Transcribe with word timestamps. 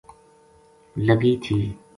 لگی 1.05 1.33
تھی 1.47 1.57